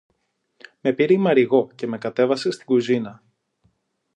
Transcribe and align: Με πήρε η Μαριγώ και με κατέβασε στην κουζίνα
Με 0.81 0.93
πήρε 0.93 1.13
η 1.13 1.17
Μαριγώ 1.17 1.69
και 1.75 1.87
με 1.87 1.97
κατέβασε 1.97 2.51
στην 2.51 2.65
κουζίνα 2.65 3.23